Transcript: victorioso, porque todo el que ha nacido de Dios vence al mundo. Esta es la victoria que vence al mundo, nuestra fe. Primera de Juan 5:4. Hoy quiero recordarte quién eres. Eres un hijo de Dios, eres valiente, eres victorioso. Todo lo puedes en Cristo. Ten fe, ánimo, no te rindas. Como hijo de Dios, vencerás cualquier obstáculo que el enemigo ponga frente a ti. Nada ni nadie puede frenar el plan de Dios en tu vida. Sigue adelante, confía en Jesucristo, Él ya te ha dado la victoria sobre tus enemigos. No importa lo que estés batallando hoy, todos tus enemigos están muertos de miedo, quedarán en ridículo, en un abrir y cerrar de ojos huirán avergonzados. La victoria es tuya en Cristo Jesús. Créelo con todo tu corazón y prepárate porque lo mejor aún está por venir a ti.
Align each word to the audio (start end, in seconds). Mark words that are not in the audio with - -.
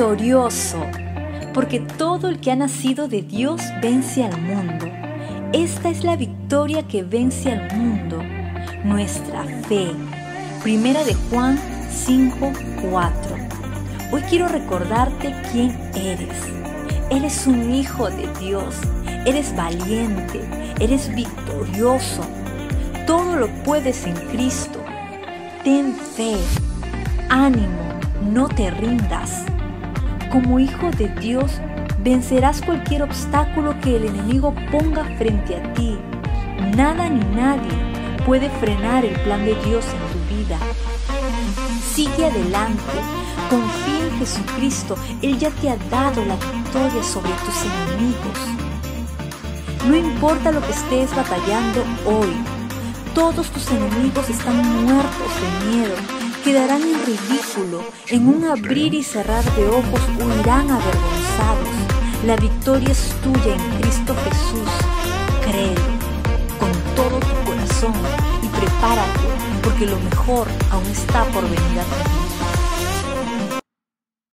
victorioso, 0.00 0.78
porque 1.52 1.78
todo 1.78 2.30
el 2.30 2.40
que 2.40 2.50
ha 2.50 2.56
nacido 2.56 3.06
de 3.06 3.20
Dios 3.20 3.60
vence 3.82 4.24
al 4.24 4.40
mundo. 4.40 4.86
Esta 5.52 5.90
es 5.90 6.04
la 6.04 6.16
victoria 6.16 6.88
que 6.88 7.02
vence 7.02 7.52
al 7.52 7.76
mundo, 7.76 8.22
nuestra 8.82 9.44
fe. 9.68 9.90
Primera 10.62 11.04
de 11.04 11.12
Juan 11.28 11.58
5:4. 11.90 13.36
Hoy 14.10 14.22
quiero 14.22 14.48
recordarte 14.48 15.34
quién 15.52 15.78
eres. 15.94 16.34
Eres 17.10 17.46
un 17.46 17.70
hijo 17.70 18.08
de 18.08 18.26
Dios, 18.40 18.76
eres 19.26 19.54
valiente, 19.54 20.40
eres 20.80 21.14
victorioso. 21.14 22.22
Todo 23.06 23.36
lo 23.36 23.48
puedes 23.64 24.06
en 24.06 24.14
Cristo. 24.32 24.82
Ten 25.62 25.94
fe, 25.94 26.36
ánimo, 27.28 28.00
no 28.22 28.48
te 28.48 28.70
rindas. 28.70 29.44
Como 30.30 30.60
hijo 30.60 30.92
de 30.92 31.08
Dios, 31.08 31.60
vencerás 32.04 32.62
cualquier 32.62 33.02
obstáculo 33.02 33.74
que 33.80 33.96
el 33.96 34.04
enemigo 34.04 34.54
ponga 34.70 35.04
frente 35.18 35.56
a 35.56 35.72
ti. 35.74 35.98
Nada 36.76 37.08
ni 37.08 37.18
nadie 37.34 37.72
puede 38.24 38.48
frenar 38.48 39.04
el 39.04 39.18
plan 39.22 39.44
de 39.44 39.56
Dios 39.64 39.84
en 39.86 40.12
tu 40.12 40.36
vida. 40.36 40.56
Sigue 41.92 42.26
adelante, 42.26 42.80
confía 43.50 44.06
en 44.06 44.18
Jesucristo, 44.20 44.94
Él 45.20 45.36
ya 45.36 45.50
te 45.50 45.68
ha 45.68 45.76
dado 45.90 46.24
la 46.24 46.36
victoria 46.36 47.02
sobre 47.02 47.32
tus 47.44 47.64
enemigos. 47.64 48.38
No 49.88 49.96
importa 49.96 50.52
lo 50.52 50.60
que 50.60 50.70
estés 50.70 51.10
batallando 51.16 51.82
hoy, 52.06 52.30
todos 53.16 53.50
tus 53.50 53.68
enemigos 53.72 54.30
están 54.30 54.84
muertos 54.84 55.30
de 55.40 55.70
miedo, 55.72 56.19
quedarán 56.42 56.82
en 56.82 57.06
ridículo, 57.06 57.82
en 58.08 58.28
un 58.28 58.44
abrir 58.44 58.94
y 58.94 59.02
cerrar 59.02 59.44
de 59.54 59.68
ojos 59.68 60.00
huirán 60.18 60.70
avergonzados. 60.70 61.68
La 62.26 62.36
victoria 62.36 62.90
es 62.90 63.14
tuya 63.22 63.54
en 63.54 63.80
Cristo 63.80 64.14
Jesús. 64.24 64.68
Créelo 65.42 65.80
con 66.58 66.70
todo 66.94 67.18
tu 67.20 67.50
corazón 67.50 67.92
y 68.42 68.48
prepárate 68.48 69.20
porque 69.62 69.86
lo 69.86 69.98
mejor 70.00 70.46
aún 70.70 70.86
está 70.86 71.24
por 71.26 71.42
venir 71.44 71.80
a 71.80 71.84
ti. 71.84 72.39